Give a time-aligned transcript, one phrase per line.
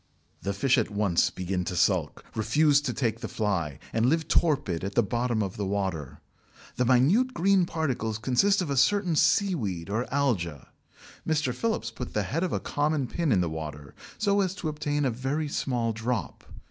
[0.41, 4.83] The fish at once begin to sulk, refuse to take the fly, and live torpid
[4.83, 6.21] at the bottom of the water.
[6.77, 10.69] The minute green particles consist of a certain seaweed or alga.
[11.27, 11.53] Mr.
[11.53, 15.05] Phillips put the head of a common pin in the water so as to obtain
[15.05, 16.45] a very small drop.